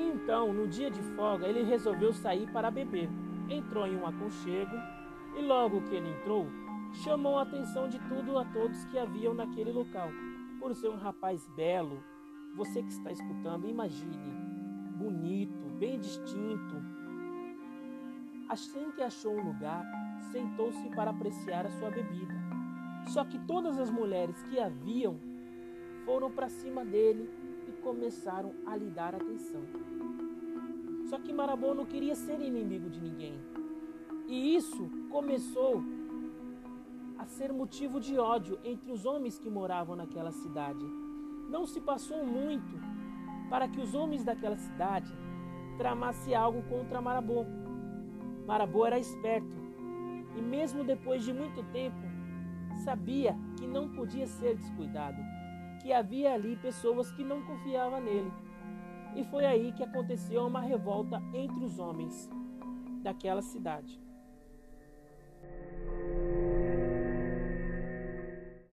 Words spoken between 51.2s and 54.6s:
de muito tempo, sabia que não podia ser